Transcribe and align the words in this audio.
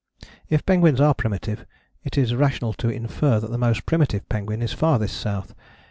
If 0.49 0.65
penguins 0.65 0.99
are 0.99 1.13
primitive, 1.13 1.63
it 2.03 2.17
is 2.17 2.33
rational 2.33 2.73
to 2.73 2.89
infer 2.89 3.39
that 3.39 3.51
the 3.51 3.57
most 3.59 3.85
primitive 3.85 4.27
penguin 4.29 4.63
is 4.63 4.73
farthest 4.73 5.15
south. 5.15 5.53